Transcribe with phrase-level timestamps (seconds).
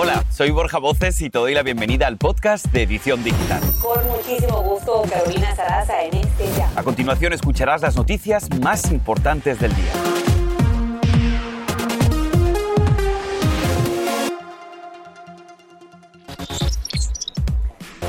[0.00, 3.60] Hola, soy Borja Voces y te doy la bienvenida al podcast de Edición Digital.
[3.82, 6.70] Con muchísimo gusto, Carolina Sarasa en este ya.
[6.76, 9.92] A continuación escucharás las noticias más importantes del día.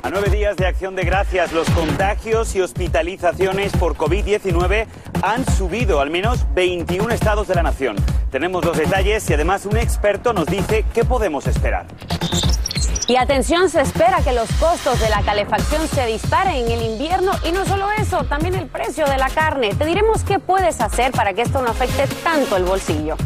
[0.04, 4.86] A nueve días de acción de gracias, los contagios y hospitalizaciones por COVID-19
[5.24, 7.96] han subido al menos 21 estados de la nación.
[8.32, 11.88] Tenemos los detalles y además un experto nos dice qué podemos esperar.
[13.07, 17.32] Y atención, se espera que los costos de la calefacción se disparen en el invierno
[17.43, 19.73] y no solo eso, también el precio de la carne.
[19.73, 23.18] Te diremos qué puedes hacer para que esto no afecte tanto el bolsillo.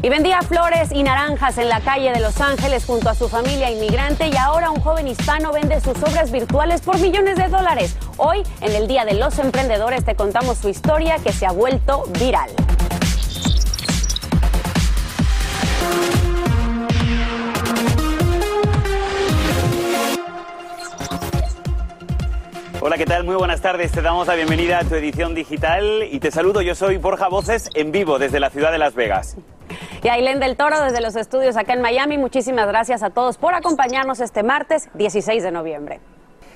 [0.00, 3.70] Y vendía flores y naranjas en la calle de Los Ángeles junto a su familia
[3.70, 7.96] inmigrante y ahora un joven hispano vende sus obras virtuales por millones de dólares.
[8.16, 12.04] Hoy, en el Día de los Emprendedores, te contamos su historia que se ha vuelto
[12.20, 12.50] viral.
[22.80, 23.24] Hola, ¿qué tal?
[23.24, 23.90] Muy buenas tardes.
[23.90, 26.60] Te damos la bienvenida a tu edición digital y te saludo.
[26.62, 29.36] Yo soy Borja Voces en vivo desde la ciudad de Las Vegas.
[30.04, 32.18] Y Ailén del Toro desde los estudios acá en Miami.
[32.18, 36.00] Muchísimas gracias a todos por acompañarnos este martes 16 de noviembre.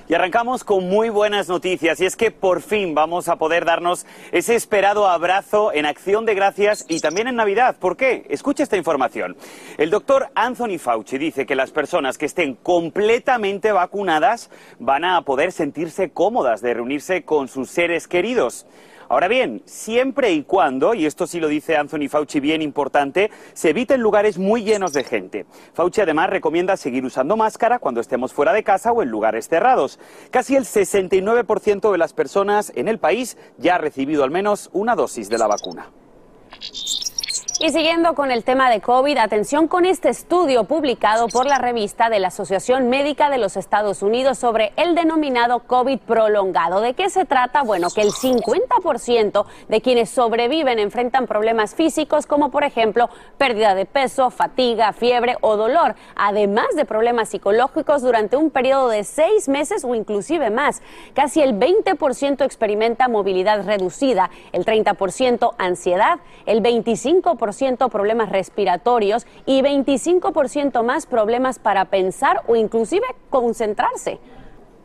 [0.09, 4.07] Y arrancamos con muy buenas noticias y es que por fin vamos a poder darnos
[4.31, 7.75] ese esperado abrazo en acción de gracias y también en Navidad.
[7.77, 8.25] ¿Por qué?
[8.27, 9.37] Escucha esta información.
[9.77, 14.49] El doctor Anthony Fauci dice que las personas que estén completamente vacunadas
[14.79, 18.65] van a poder sentirse cómodas de reunirse con sus seres queridos.
[19.09, 23.71] Ahora bien, siempre y cuando, y esto sí lo dice Anthony Fauci bien importante, se
[23.71, 25.47] eviten lugares muy llenos de gente.
[25.73, 29.99] Fauci además recomienda seguir usando máscara cuando estemos fuera de casa o en lugares cerrados.
[30.29, 34.95] Casi el 69% de las personas en el país ya ha recibido al menos una
[34.95, 35.89] dosis de la vacuna.
[37.61, 42.09] Y siguiendo con el tema de COVID, atención con este estudio publicado por la revista
[42.09, 46.79] de la Asociación Médica de los Estados Unidos sobre el denominado COVID prolongado.
[46.79, 47.63] ¿De qué se trata?
[47.63, 53.85] Bueno, que el 50% de quienes sobreviven enfrentan problemas físicos como por ejemplo pérdida de
[53.85, 59.83] peso, fatiga, fiebre o dolor, además de problemas psicológicos durante un periodo de seis meses
[59.83, 60.81] o inclusive más.
[61.13, 67.48] Casi el 20% experimenta movilidad reducida, el 30% ansiedad, el 25%
[67.89, 74.19] problemas respiratorios y 25% más problemas para pensar o inclusive concentrarse.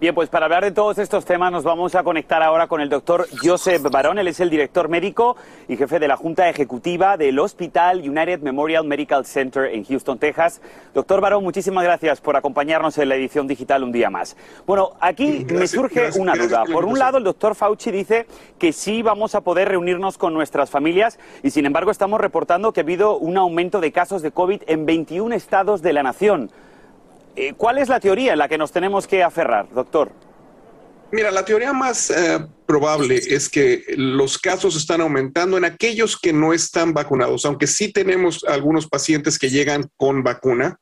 [0.04, 2.90] Bien, pues para hablar de todos estos temas nos vamos a conectar ahora con el
[2.90, 4.18] doctor Joseph Barón.
[4.18, 5.34] Él es el director médico
[5.66, 10.60] y jefe de la Junta Ejecutiva del Hospital United Memorial Medical Center en Houston, Texas.
[10.92, 14.36] Doctor Barón, muchísimas gracias por acompañarnos en la edición digital un día más.
[14.66, 16.64] Bueno, aquí me surge una duda.
[16.70, 18.26] Por un lado, el doctor Fauci dice
[18.58, 22.80] que sí vamos a poder reunirnos con nuestras familias y sin embargo estamos reportando que
[22.80, 26.50] ha habido un aumento de casos de COVID en 21 estados de la nación.
[27.36, 30.12] Eh, ¿Cuál es la teoría en la que nos tenemos que aferrar, doctor?
[31.10, 36.32] Mira, la teoría más eh, probable es que los casos están aumentando en aquellos que
[36.32, 40.78] no están vacunados, aunque sí tenemos algunos pacientes que llegan con vacuna.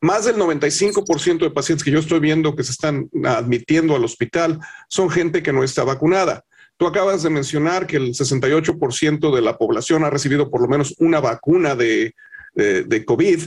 [0.00, 4.58] Más del 95% de pacientes que yo estoy viendo que se están admitiendo al hospital
[4.88, 6.44] son gente que no está vacunada.
[6.76, 10.94] Tú acabas de mencionar que el 68% de la población ha recibido por lo menos
[10.98, 12.14] una vacuna de,
[12.56, 13.40] de, COVID,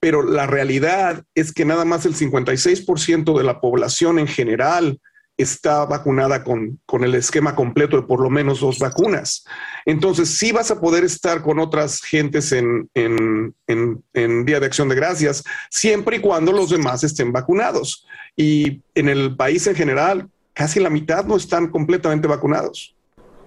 [0.00, 4.98] pero la realidad es que nada más el 56% de la población en general
[5.36, 9.44] está vacunada con, con, el esquema completo de por lo menos dos vacunas.
[9.84, 14.88] Entonces, sí vas a poder estar con otras gentes en, en, en, Día de Acción
[14.88, 18.06] de Gracias, siempre y cuando los demás estén vacunados.
[18.36, 22.94] Y en el país en general, casi la mitad no están completamente vacunados.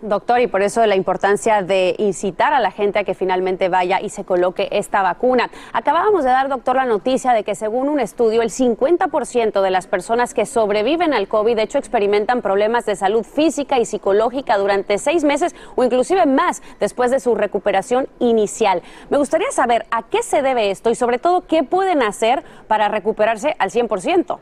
[0.01, 3.99] Doctor, y por eso la importancia de incitar a la gente a que finalmente vaya
[3.99, 5.49] y se coloque esta vacuna.
[5.73, 9.87] Acabábamos de dar, doctor, la noticia de que según un estudio, el 50% de las
[9.87, 14.99] personas que sobreviven al COVID, de hecho, experimentan problemas de salud física y psicológica durante
[14.99, 18.83] seis meses o inclusive más después de su recuperación inicial.
[19.09, 22.87] Me gustaría saber a qué se debe esto y sobre todo qué pueden hacer para
[22.87, 24.39] recuperarse al 100%.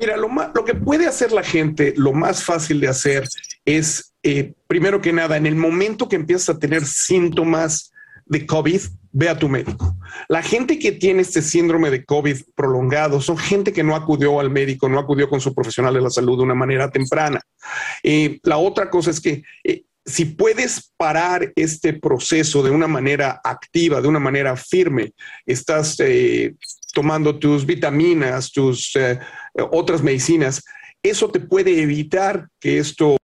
[0.00, 3.28] Mira, lo, lo que puede hacer la gente, lo más fácil de hacer
[3.64, 7.92] es eh, primero que nada, en el momento que empiezas a tener síntomas
[8.26, 8.80] de COVID,
[9.10, 9.96] ve a tu médico.
[10.28, 14.50] La gente que tiene este síndrome de COVID prolongado son gente que no acudió al
[14.50, 17.40] médico, no acudió con su profesional de la salud de una manera temprana.
[18.02, 23.40] Eh, la otra cosa es que eh, si puedes parar este proceso de una manera
[23.42, 25.12] activa, de una manera firme,
[25.46, 25.96] estás
[26.92, 28.94] tomando tus vitaminas, tus
[29.70, 30.64] otras medicinas,
[31.02, 33.16] eso te puede evitar que esto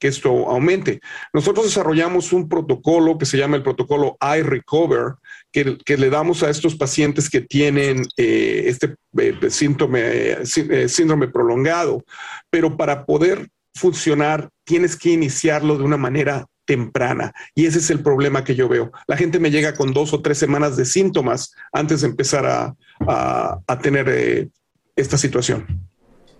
[0.00, 1.00] que esto aumente.
[1.32, 5.14] Nosotros desarrollamos un protocolo que se llama el protocolo iRecover,
[5.52, 12.02] que, que le damos a estos pacientes que tienen eh, este eh, eh, síndrome prolongado,
[12.48, 17.32] pero para poder funcionar tienes que iniciarlo de una manera temprana.
[17.54, 18.90] Y ese es el problema que yo veo.
[19.06, 23.76] La gente me llega con dos o tres semanas de síntomas antes de empezar a,
[23.82, 24.50] tener
[24.94, 25.90] esta situación.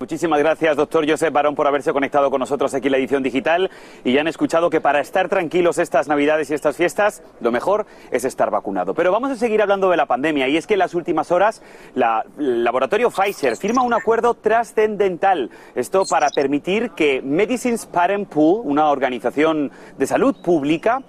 [0.00, 3.70] Muchísimas gracias, doctor Josep Barón, por haberse conectado con nosotros aquí en la edición digital.
[4.02, 7.84] Y ya han escuchado que para estar tranquilos estas Navidades y estas fiestas, lo mejor
[8.10, 8.94] es estar vacunado.
[8.94, 10.48] Pero vamos a seguir hablando de la pandemia.
[10.48, 11.60] Y es que en las últimas horas,
[11.94, 15.50] la, el laboratorio Pfizer firma un acuerdo trascendental.
[15.74, 21.02] Esto para permitir que Medicines Parent Pool, una organización de salud pública,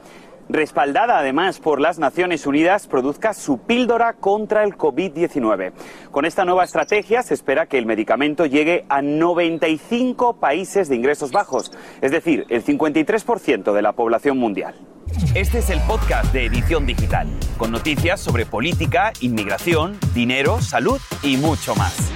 [0.50, 5.72] respaldada además por las Naciones Unidas, produzca su píldora contra el COVID-19.
[6.12, 11.32] Con esta nueva estrategia se espera que el medicamento llegue a 95 países de ingresos
[11.32, 11.72] bajos,
[12.02, 14.76] es decir, el 53% de la población mundial.
[15.36, 17.28] Este es el podcast de Edición Digital,
[17.58, 22.12] con noticias sobre política, inmigración, dinero, salud y mucho más.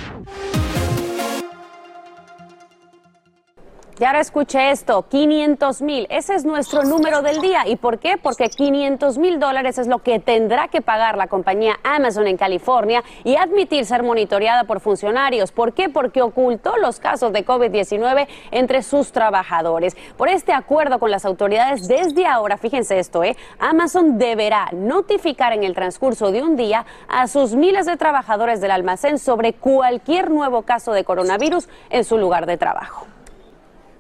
[3.97, 7.65] Y ahora escuche esto, 500 mil, ese es nuestro número del día.
[7.65, 8.17] ¿Y por qué?
[8.21, 13.05] Porque 500 mil dólares es lo que tendrá que pagar la compañía Amazon en California
[13.23, 15.53] y admitir ser monitoreada por funcionarios.
[15.53, 15.87] ¿Por qué?
[15.87, 19.95] Porque ocultó los casos de COVID-19 entre sus trabajadores.
[20.17, 23.37] Por este acuerdo con las autoridades, desde ahora, fíjense esto, ¿eh?
[23.59, 28.71] Amazon deberá notificar en el transcurso de un día a sus miles de trabajadores del
[28.71, 33.07] almacén sobre cualquier nuevo caso de coronavirus en su lugar de trabajo.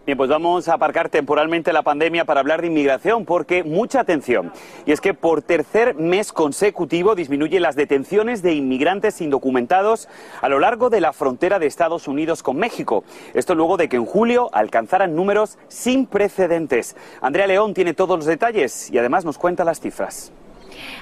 [0.05, 4.51] Bien, pues vamos a aparcar temporalmente la pandemia para hablar de inmigración, porque mucha atención.
[4.85, 10.07] Y es que por tercer mes consecutivo disminuyen las detenciones de inmigrantes indocumentados
[10.41, 13.03] a lo largo de la frontera de Estados Unidos con México.
[13.33, 16.95] Esto luego de que en julio alcanzaran números sin precedentes.
[17.21, 20.31] Andrea León tiene todos los detalles y además nos cuenta las cifras.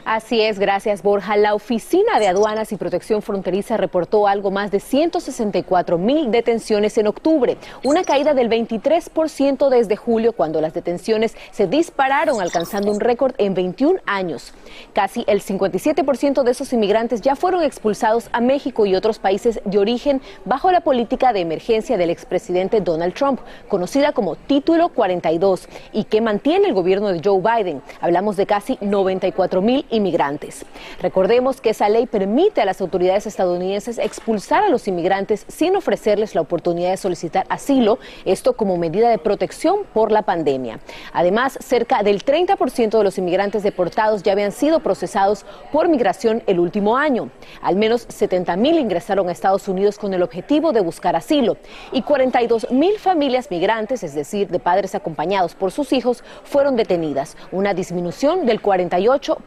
[0.05, 1.37] Así es, gracias Borja.
[1.37, 7.07] La Oficina de Aduanas y Protección Fronteriza reportó algo más de 164 mil detenciones en
[7.07, 13.33] octubre, una caída del 23% desde julio cuando las detenciones se dispararon alcanzando un récord
[13.37, 14.53] en 21 años.
[14.93, 19.77] Casi el 57% de esos inmigrantes ya fueron expulsados a México y otros países de
[19.77, 26.05] origen bajo la política de emergencia del expresidente Donald Trump, conocida como Título 42, y
[26.05, 27.81] que mantiene el gobierno de Joe Biden.
[28.01, 30.65] Hablamos de casi 94 mil inmigrantes.
[31.01, 36.35] Recordemos que esa ley permite a las autoridades estadounidenses expulsar a los inmigrantes sin ofrecerles
[36.35, 40.79] la oportunidad de solicitar asilo, esto como medida de protección por la pandemia.
[41.13, 46.59] Además, cerca del 30% de los inmigrantes deportados ya habían sido procesados por migración el
[46.59, 47.29] último año.
[47.61, 51.57] Al menos 70 mil ingresaron a Estados Unidos con el objetivo de buscar asilo
[51.91, 57.37] y 42 mil familias migrantes, es decir, de padres acompañados por sus hijos, fueron detenidas,
[57.51, 59.37] una disminución del 48%.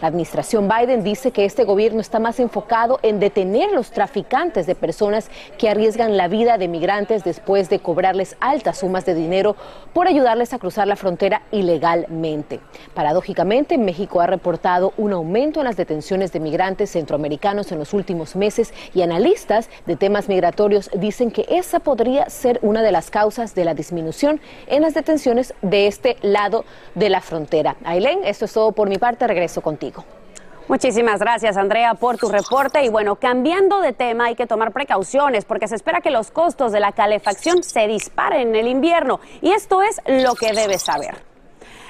[0.00, 4.74] La administración Biden dice que este gobierno está más enfocado en detener los traficantes de
[4.74, 9.56] personas que arriesgan la vida de migrantes después de cobrarles altas sumas de dinero
[9.92, 12.60] por ayudarles a cruzar la frontera ilegalmente.
[12.94, 18.36] Paradójicamente, México ha reportado un aumento en las detenciones de migrantes centroamericanos en los últimos
[18.36, 23.54] meses y analistas de temas migratorios dicen que esa podría ser una de las causas
[23.54, 26.64] de la disminución en las detenciones de este lado
[26.94, 27.76] de la frontera.
[27.84, 30.04] Ailén, esto es todo por mi parte, regreso contigo.
[30.68, 32.84] Muchísimas gracias, Andrea, por tu reporte.
[32.84, 36.72] Y bueno, cambiando de tema, hay que tomar precauciones porque se espera que los costos
[36.72, 39.18] de la calefacción se disparen en el invierno.
[39.40, 41.27] Y esto es lo que debes saber.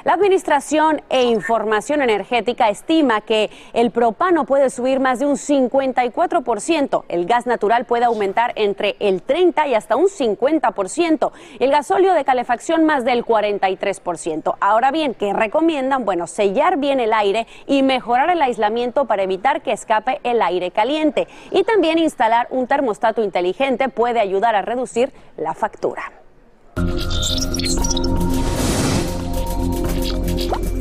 [0.04, 7.04] La Administración e Información Energética estima que el propano puede subir más de un 54%,
[7.08, 12.14] el gas natural puede aumentar entre el 30 y hasta un 50%, y el gasóleo
[12.14, 14.56] de calefacción más del 43%.
[14.60, 16.04] Ahora bien, ¿qué recomiendan?
[16.04, 20.70] Bueno, sellar bien el aire y mejorar el aislamiento para evitar que escape el aire
[20.70, 21.26] caliente.
[21.50, 26.12] Y también instalar un termostato inteligente puede ayudar a reducir la factura.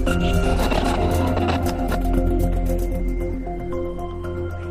[0.07, 0.37] Thank you.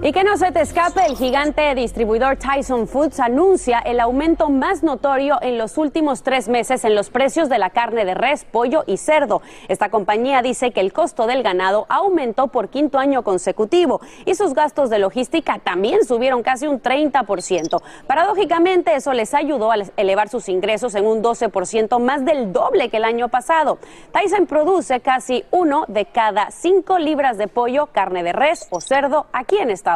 [0.06, 4.84] Y que no se te escape, el gigante distribuidor Tyson Foods anuncia el aumento más
[4.84, 8.84] notorio en los últimos tres meses en los precios de la carne de res, pollo
[8.86, 9.42] y cerdo.
[9.66, 14.54] Esta compañía dice que el costo del ganado aumentó por quinto año consecutivo y sus
[14.54, 17.82] gastos de logística también subieron casi un 30%.
[18.06, 22.98] Paradójicamente, eso les ayudó a elevar sus ingresos en un 12%, más del doble que
[22.98, 23.78] el año pasado.
[24.12, 29.26] Tyson produce casi uno de cada cinco libras de pollo, carne de res o cerdo
[29.32, 29.95] aquí en Estados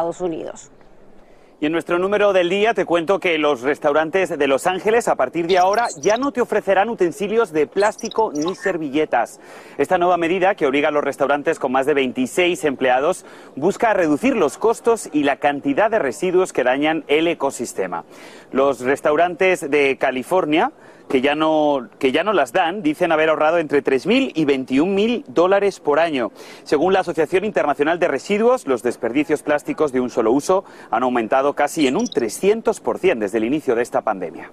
[1.61, 5.13] Y en nuestro número del día te cuento que los restaurantes de Los Ángeles a
[5.13, 9.39] partir de ahora ya no te ofrecerán utensilios de plástico ni servilletas.
[9.77, 14.35] Esta nueva medida, que obliga a los restaurantes con más de 26 empleados, busca reducir
[14.35, 18.05] los costos y la cantidad de residuos que dañan el ecosistema.
[18.51, 20.71] Los restaurantes de California
[21.09, 25.25] que ya no, que ya no las dan, dicen haber ahorrado entre 3.000 y 21.000
[25.27, 26.31] dólares por año.
[26.63, 31.53] Según la Asociación Internacional de Residuos, los desperdicios plásticos de un solo uso han aumentado
[31.53, 34.51] casi en un 300% desde el inicio de esta pandemia.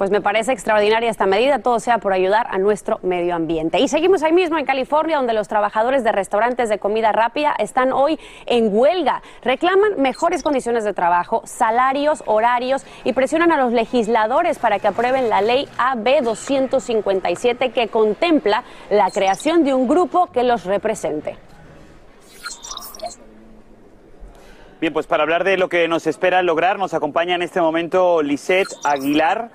[0.00, 3.78] Pues me parece extraordinaria esta medida, todo sea por ayudar a nuestro medio ambiente.
[3.80, 7.92] Y seguimos ahí mismo en California, donde los trabajadores de restaurantes de comida rápida están
[7.92, 9.20] hoy en huelga.
[9.42, 15.28] Reclaman mejores condiciones de trabajo, salarios, horarios y presionan a los legisladores para que aprueben
[15.28, 21.36] la ley AB 257 que contempla la creación de un grupo que los represente.
[24.80, 28.22] Bien, pues para hablar de lo que nos espera lograr, nos acompaña en este momento
[28.22, 29.50] Lisette Aguilar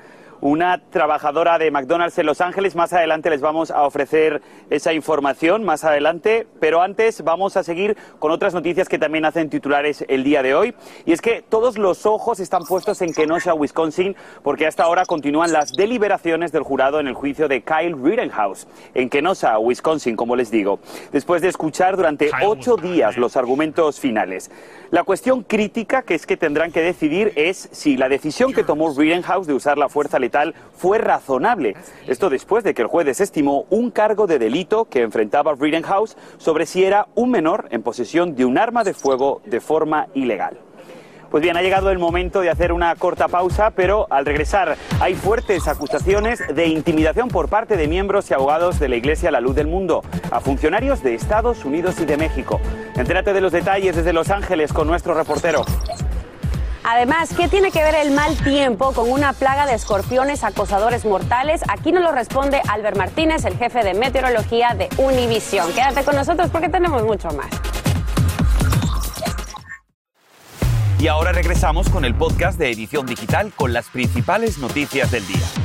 [0.45, 2.75] una trabajadora de McDonald's en Los Ángeles.
[2.75, 7.97] Más adelante les vamos a ofrecer esa información, más adelante, pero antes vamos a seguir
[8.19, 10.75] con otras noticias que también hacen titulares el día de hoy.
[11.03, 15.51] Y es que todos los ojos están puestos en Kenosha, Wisconsin, porque hasta ahora continúan
[15.51, 20.51] las deliberaciones del jurado en el juicio de Kyle Rittenhouse, en Kenosha, Wisconsin, como les
[20.51, 20.79] digo,
[21.11, 24.51] después de escuchar durante ocho días los argumentos finales.
[24.91, 28.93] La cuestión crítica que es que tendrán que decidir es si la decisión que tomó
[28.95, 30.34] Rittenhouse de usar la fuerza letal
[30.73, 31.75] fue razonable.
[32.07, 36.65] Esto después de que el juez desestimó un cargo de delito que enfrentaba Rittenhouse sobre
[36.65, 40.59] si era un menor en posesión de un arma de fuego de forma ilegal.
[41.31, 45.15] Pues bien, ha llegado el momento de hacer una corta pausa, pero al regresar hay
[45.15, 49.55] fuertes acusaciones de intimidación por parte de miembros y abogados de la Iglesia La Luz
[49.55, 52.61] del Mundo a funcionarios de Estados Unidos y de México.
[52.95, 55.65] Entérate de los detalles desde Los Ángeles con nuestro reportero.
[56.87, 61.61] Además, ¿qué tiene que ver el mal tiempo con una plaga de escorpiones acosadores mortales?
[61.67, 65.73] Aquí nos lo responde Albert Martínez, el jefe de meteorología de Univisión.
[65.73, 67.47] Quédate con nosotros porque tenemos mucho más.
[70.99, 75.64] Y ahora regresamos con el podcast de Edición Digital con las principales noticias del día.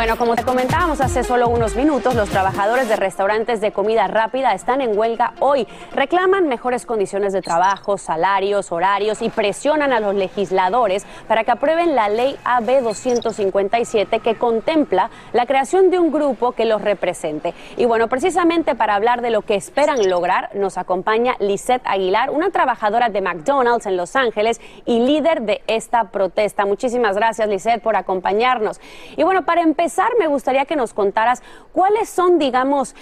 [0.00, 4.54] Bueno, como te comentábamos hace solo unos minutos, los trabajadores de restaurantes de comida rápida
[4.54, 5.68] están en huelga hoy.
[5.92, 11.94] Reclaman mejores condiciones de trabajo, salarios, horarios y presionan a los legisladores para que aprueben
[11.94, 17.52] la ley AB 257 que contempla la creación de un grupo que los represente.
[17.76, 22.48] Y bueno, precisamente para hablar de lo que esperan lograr, nos acompaña Lisette Aguilar, una
[22.48, 26.64] trabajadora de McDonald's en Los Ángeles y líder de esta protesta.
[26.64, 28.80] Muchísimas gracias, Lisette, por acompañarnos.
[29.18, 31.42] Y bueno, para empezar, me gustaría que nos contaras
[31.72, 32.94] cuáles son, digamos,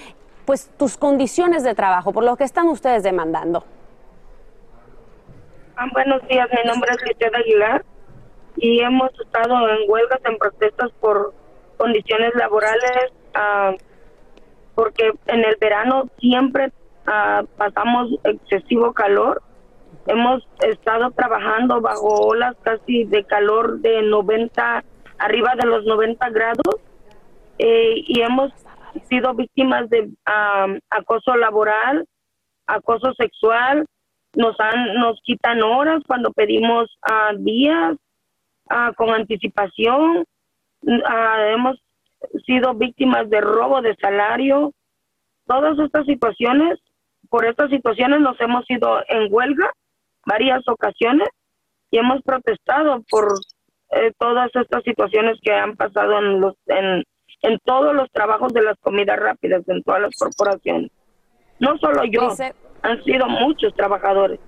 [0.46, 3.64] pues tus condiciones de trabajo, por lo que están ustedes demandando.
[5.76, 7.84] Ah, buenos días, mi nombre es Lisette Aguilar
[8.56, 11.34] y hemos estado en huelgas, en protestas por
[11.76, 13.74] condiciones laborales, ah,
[14.74, 16.72] porque en el verano siempre
[17.06, 19.42] ah, pasamos excesivo calor.
[20.06, 24.82] Hemos estado trabajando bajo olas casi de calor de 90
[25.18, 26.76] arriba de los 90 grados
[27.58, 28.52] eh, y hemos
[29.08, 30.10] sido víctimas de
[30.90, 32.06] acoso laboral,
[32.66, 33.86] acoso sexual,
[34.34, 37.96] nos han nos quitan horas cuando pedimos uh, días
[38.70, 40.24] uh, con anticipación,
[40.82, 41.80] hemos
[42.46, 44.72] sido víctimas de robo de salario,
[45.46, 46.78] todas estas situaciones,
[47.30, 49.70] por estas situaciones nos hemos ido en huelga
[50.26, 51.28] varias ocasiones
[51.90, 53.38] y hemos protestado por
[53.90, 57.04] eh, todas estas situaciones que han pasado en los en,
[57.42, 60.90] en todos los trabajos de las comidas rápidas en todas las corporaciones
[61.58, 62.34] no solo yo
[62.82, 64.40] han sido muchos trabajadores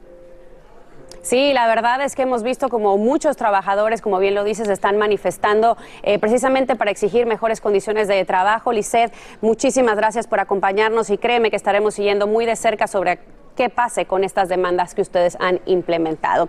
[1.23, 4.97] Sí, la verdad es que hemos visto como muchos trabajadores, como bien lo dices, están
[4.97, 8.73] manifestando eh, precisamente para exigir mejores condiciones de trabajo.
[8.73, 13.18] Lisset, muchísimas gracias por acompañarnos y créeme que estaremos siguiendo muy de cerca sobre
[13.54, 16.49] qué pase con estas demandas que ustedes han implementado.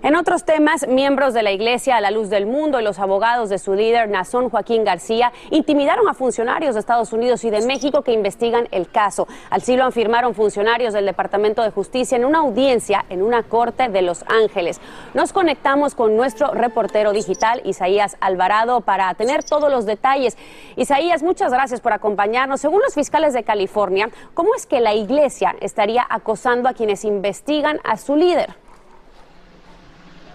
[0.00, 3.48] En otros temas, miembros de la Iglesia a la Luz del Mundo y los abogados
[3.48, 8.02] de su líder, Nazón Joaquín García, intimidaron a funcionarios de Estados Unidos y de México
[8.02, 9.26] que investigan el caso.
[9.50, 14.02] Así lo afirmaron funcionarios del Departamento de Justicia en una audiencia en una corte de
[14.02, 14.80] Los Ángeles.
[15.14, 20.36] Nos conectamos con nuestro reportero digital, Isaías Alvarado, para tener todos los detalles.
[20.76, 22.60] Isaías, muchas gracias por acompañarnos.
[22.60, 27.80] Según los fiscales de California, ¿cómo es que la Iglesia estaría acosando a quienes investigan
[27.82, 28.67] a su líder?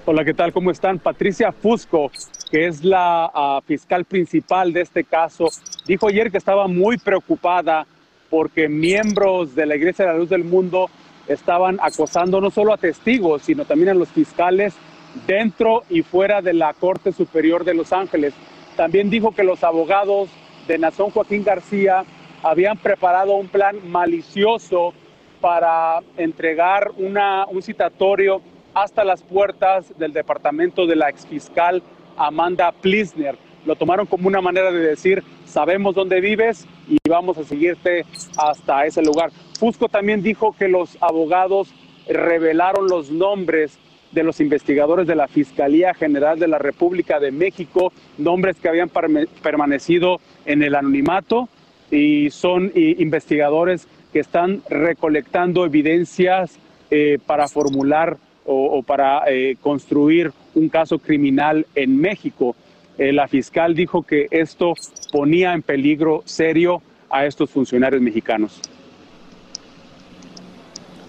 [0.06, 0.52] Hola, ¿qué tal?
[0.52, 1.00] ¿Cómo están?
[1.00, 2.12] Patricia Fusco,
[2.52, 5.48] que es la ah, fiscal principal de este caso,
[5.88, 7.88] dijo ayer que estaba muy preocupada
[8.30, 10.90] porque miembros de la Iglesia de la Luz del Mundo
[11.30, 14.74] estaban acosando no solo a testigos, sino también a los fiscales
[15.26, 18.34] dentro y fuera de la Corte Superior de Los Ángeles.
[18.76, 20.28] También dijo que los abogados
[20.68, 22.04] de Nazón Joaquín García
[22.44, 24.94] habían preparado un plan malicioso
[25.40, 28.42] para entregar una, un citatorio
[28.74, 31.82] hasta las puertas del departamento de la exfiscal
[32.18, 33.38] Amanda Plisner.
[33.66, 38.06] Lo tomaron como una manera de decir, sabemos dónde vives y vamos a seguirte
[38.38, 39.32] hasta ese lugar.
[39.58, 41.74] Fusco también dijo que los abogados
[42.08, 43.80] revelaron los nombres
[44.12, 48.90] de los investigadores de la Fiscalía General de la República de México, nombres que habían
[48.90, 51.50] permanecido en el anonimato
[51.90, 56.60] y son investigadores que están recolectando evidencias
[56.92, 62.56] eh, para formular o, para eh, construir un caso criminal en México.
[62.98, 64.74] Eh, la fiscal dijo que esto
[65.12, 68.62] ponía en peligro serio a estos funcionarios mexicanos.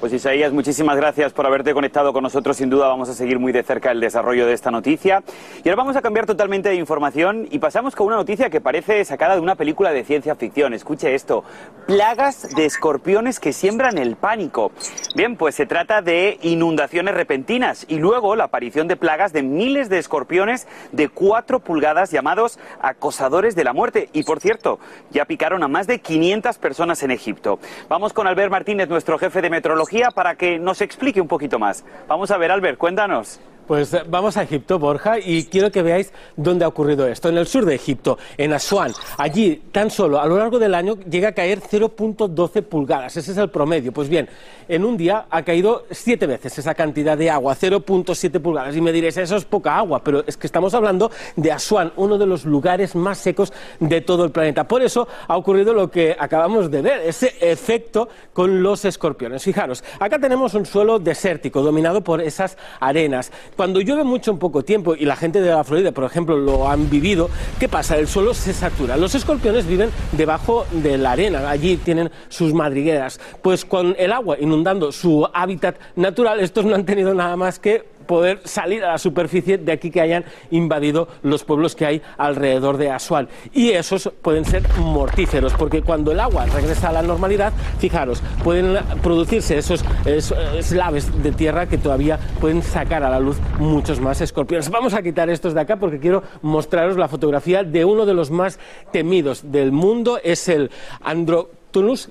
[0.05, 2.59] Pues Isaías, muchísimas gracias por haberte conectado con nosotros.
[2.59, 5.23] Sin duda vamos a seguir muy de cerca el desarrollo de esta noticia.
[5.65, 9.03] Y ahora vamos a cambiar totalmente de información y pasamos con una noticia que parece
[9.07, 10.75] sacada de una película de ciencia ficción.
[10.75, 11.43] Escuche esto.
[11.87, 14.73] Plagas de escorpiones que siembran el pánico.
[15.17, 19.89] Bien, pues se trata de inundaciones repentinas y luego la aparición de plagas de miles
[19.89, 24.11] de escorpiones de cuatro pulgadas llamados acosadores de la muerte.
[24.13, 24.79] Y por cierto,
[25.13, 27.59] ya picaron a más de 500 personas en Egipto.
[27.89, 31.85] Vamos con Albert Martínez, nuestro jefe de meteorología para que nos explique un poquito más.
[32.09, 33.41] Vamos a ver, Albert, cuéntanos.
[33.67, 37.29] Pues eh, vamos a Egipto, Borja, y quiero que veáis dónde ha ocurrido esto.
[37.29, 38.93] En el sur de Egipto, en Asuán.
[39.17, 43.17] Allí, tan solo a lo largo del año, llega a caer 0.12 pulgadas.
[43.17, 43.93] Ese es el promedio.
[43.93, 44.29] Pues bien,
[44.69, 48.77] en un día ha caído siete veces esa cantidad de agua, 0.7 pulgadas.
[48.77, 52.19] Y me diréis, eso es poca agua, pero es que estamos hablando de Asuán, uno
[52.19, 54.69] de los lugares más secos de todo el planeta.
[54.69, 59.43] Por eso ha ocurrido lo que acabamos de ver, ese efecto con los escorpiones.
[59.43, 63.33] Fijaros, acá tenemos un suelo desértico, dominado por esas arenas.
[63.57, 66.69] Cuando llueve mucho en poco tiempo, y la gente de la Florida, por ejemplo, lo
[66.69, 67.31] han vivido,
[67.61, 67.97] ¿qué pasa?
[67.97, 68.97] El suelo se satura.
[68.97, 73.21] Los escorpiones viven debajo de la arena, allí tienen sus madrigueras.
[73.43, 77.94] Pues con el agua inundando su hábitat natural, estos no han tenido nada más que
[78.07, 82.77] poder salir a la superficie de aquí que hayan invadido los pueblos que hay alrededor
[82.77, 83.29] de Asuán.
[83.53, 88.79] Y esos pueden ser mortíferos, porque cuando el agua regresa a la normalidad, fijaros, pueden
[89.03, 94.71] producirse esos eslaves de tierra que todavía pueden sacar a la luz muchos más escorpiones.
[94.71, 98.31] Vamos a quitar estos de acá porque quiero mostraros la fotografía de uno de los
[98.31, 98.59] más
[98.93, 102.09] temidos del mundo, es el andro Tunus,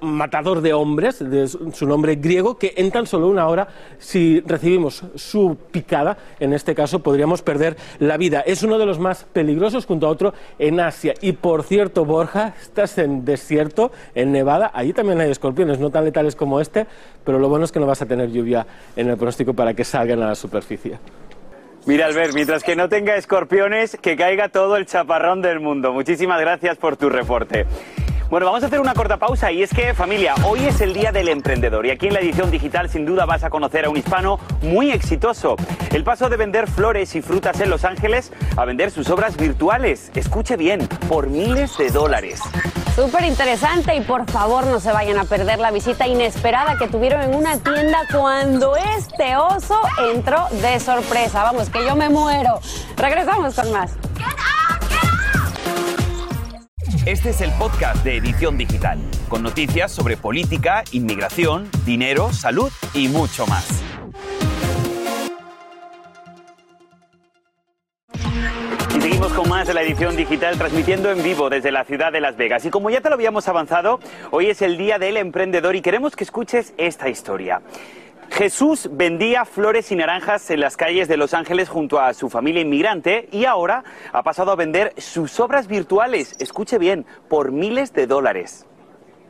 [0.00, 3.66] matador de hombres, de su nombre griego, que en tan solo una hora,
[3.98, 8.38] si recibimos su picada, en este caso podríamos perder la vida.
[8.46, 11.14] Es uno de los más peligrosos junto a otro en Asia.
[11.20, 16.04] Y por cierto, Borja, estás en desierto, en Nevada, allí también hay escorpiones, no tan
[16.04, 16.86] letales como este,
[17.24, 19.82] pero lo bueno es que no vas a tener lluvia en el pronóstico para que
[19.82, 21.00] salgan a la superficie.
[21.84, 25.92] Mira, Albert, mientras que no tenga escorpiones, que caiga todo el chaparrón del mundo.
[25.92, 27.66] Muchísimas gracias por tu reporte.
[28.30, 31.10] Bueno, vamos a hacer una corta pausa y es que familia, hoy es el Día
[31.10, 33.96] del Emprendedor y aquí en la edición digital sin duda vas a conocer a un
[33.96, 35.56] hispano muy exitoso.
[35.92, 40.12] El paso de vender flores y frutas en Los Ángeles a vender sus obras virtuales,
[40.14, 42.40] escuche bien, por miles de dólares.
[42.94, 47.22] Súper interesante y por favor no se vayan a perder la visita inesperada que tuvieron
[47.22, 49.80] en una tienda cuando este oso
[50.14, 51.42] entró de sorpresa.
[51.42, 52.60] Vamos, que yo me muero.
[52.96, 53.90] Regresamos con más.
[57.06, 58.98] Este es el podcast de Edición Digital,
[59.30, 63.82] con noticias sobre política, inmigración, dinero, salud y mucho más.
[68.94, 72.20] Y seguimos con más de la edición digital transmitiendo en vivo desde la ciudad de
[72.20, 72.66] Las Vegas.
[72.66, 73.98] Y como ya te lo habíamos avanzado,
[74.30, 77.62] hoy es el Día del Emprendedor y queremos que escuches esta historia.
[78.30, 82.62] Jesús vendía flores y naranjas en las calles de Los Ángeles junto a su familia
[82.62, 88.06] inmigrante y ahora ha pasado a vender sus obras virtuales, escuche bien, por miles de
[88.06, 88.66] dólares.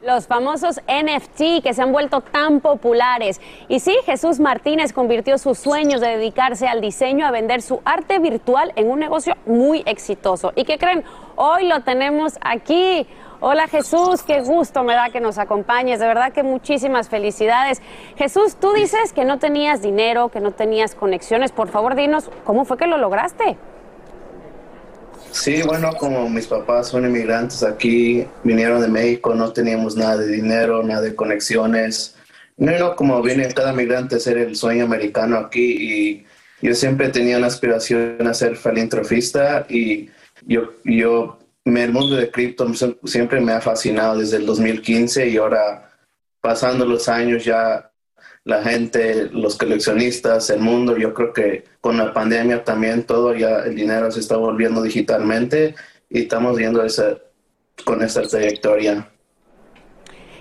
[0.03, 3.41] Los famosos NFT que se han vuelto tan populares.
[3.69, 8.19] Y sí, Jesús Martínez convirtió sus sueños de dedicarse al diseño a vender su arte
[8.19, 10.53] virtual en un negocio muy exitoso.
[10.57, 11.05] ¿Y qué creen?
[11.37, 13.07] Hoy lo tenemos aquí.
[13.43, 17.81] Hola Jesús, qué gusto me da que nos acompañes, de verdad que muchísimas felicidades.
[18.17, 22.67] Jesús, tú dices que no tenías dinero, que no tenías conexiones, por favor dinos, ¿cómo
[22.67, 23.57] fue que lo lograste?
[25.31, 30.27] Sí, bueno, como mis papás son inmigrantes aquí, vinieron de México, no teníamos nada de
[30.27, 32.17] dinero, nada de conexiones.
[32.59, 36.27] No, no, como viene cada migrante a ser el sueño americano aquí y
[36.61, 40.11] yo siempre tenía una aspiración a ser filantrofista y
[40.47, 41.39] yo, yo
[41.77, 42.67] el mundo de cripto
[43.05, 45.91] siempre me ha fascinado desde el 2015 y ahora
[46.41, 47.91] pasando los años ya
[48.45, 53.61] la gente, los coleccionistas, el mundo, yo creo que con la pandemia también todo ya
[53.61, 55.75] el dinero se está volviendo digitalmente
[56.09, 57.19] y estamos viendo esa,
[57.85, 59.09] con esta trayectoria.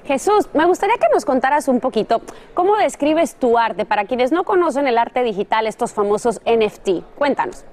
[0.06, 2.22] Jesús, me gustaría que nos contaras un poquito
[2.56, 7.04] cómo describes tu arte para quienes no conocen el arte digital, estos famosos NFT.
[7.16, 7.64] Cuéntanos.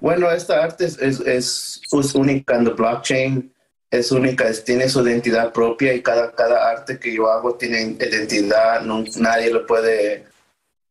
[0.00, 1.80] Bueno, esta arte es, es,
[2.14, 3.52] única en el blockchain,
[3.90, 8.82] es única, tiene su identidad propia y cada, cada arte que yo hago tiene identidad,
[8.82, 10.26] nadie lo puede,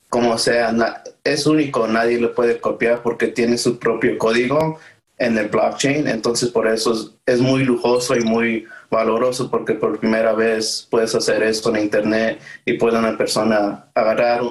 [0.10, 4.80] como sea, es único, nadie lo puede copiar porque tiene su propio código
[5.18, 10.34] en el blockchain, entonces por eso es, muy lujoso y muy valoroso porque por primera
[10.34, 14.42] vez puedes hacer esto en internet y puede una persona agarrar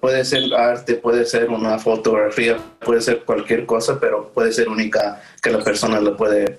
[0.00, 5.20] puede ser arte, puede ser una fotografía, puede ser cualquier cosa, pero puede ser única
[5.42, 6.58] que la persona lo puede,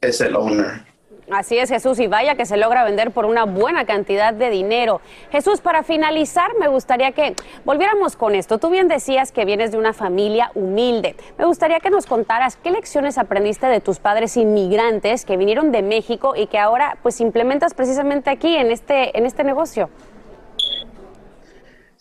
[0.00, 0.94] es el owner.
[1.30, 5.00] Así es, Jesús, y vaya que se logra vender por una buena cantidad de dinero.
[5.30, 8.58] Jesús, para finalizar, me gustaría que volviéramos con esto.
[8.58, 11.16] Tú bien decías que vienes de una familia humilde.
[11.38, 15.82] Me gustaría que nos contaras qué lecciones aprendiste de tus padres inmigrantes que vinieron de
[15.82, 19.88] México y que ahora pues implementas precisamente aquí en este, en este negocio.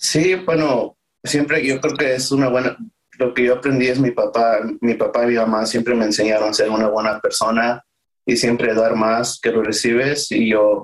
[0.04, 2.76] Sí, bueno, siempre yo creo que es una buena,
[3.18, 6.50] lo que yo aprendí es mi papá, mi papá y mi mamá siempre me enseñaron
[6.50, 7.82] a ser una buena persona
[8.26, 10.84] y siempre dar más que lo recibes y yo,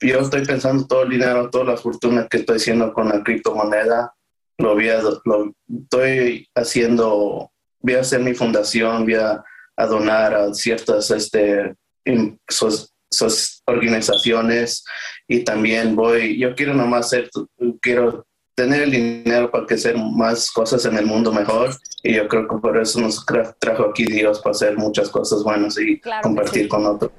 [0.00, 4.14] yo estoy pensando todo el dinero, toda la fortuna que estoy haciendo con la criptomoneda,
[4.58, 9.42] lo voy a, lo estoy haciendo, voy a hacer mi fundación, voy a,
[9.76, 11.74] donar a ciertas este,
[13.66, 14.84] organizaciones
[15.26, 17.28] y también voy, yo quiero nomás ser,
[17.80, 21.70] quiero tener el dinero para que hacer más cosas en el mundo mejor
[22.02, 23.24] y yo creo que por eso nos
[23.58, 27.10] trajo aquí Dios para hacer muchas cosas buenas y compartir con otros.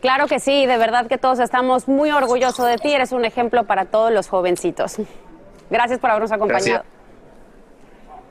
[0.00, 3.64] Claro que sí, de verdad que todos estamos muy orgullosos de ti, eres un ejemplo
[3.64, 4.96] para todos los jovencitos.
[5.70, 6.84] Gracias por habernos acompañado.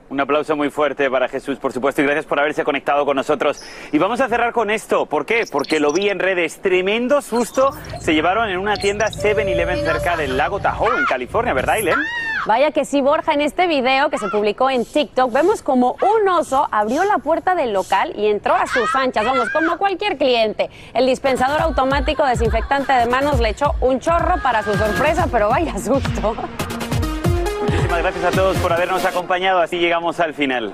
[0.10, 3.63] Un aplauso muy fuerte para Jesús, por supuesto, y gracias por haberse conectado con nosotros.
[3.93, 5.06] Y vamos a cerrar con esto.
[5.06, 5.45] ¿Por qué?
[5.50, 6.62] Porque lo vi en redes.
[6.62, 7.71] Tremendo susto
[8.02, 12.00] se llevaron en una tienda 7-Eleven cerca del lago Tahoe, en California, ¿verdad, Aileen?
[12.47, 16.27] Vaya que sí, Borja, en este video que se publicó en TikTok vemos como un
[16.27, 20.69] oso abrió la puerta del local y entró a sus anchas, vamos, como cualquier cliente.
[20.93, 25.77] El dispensador automático desinfectante de manos le echó un chorro para su sorpresa, pero vaya
[25.77, 26.36] susto.
[27.62, 29.60] Muchísimas gracias a todos por habernos acompañado.
[29.60, 30.73] Así llegamos al final.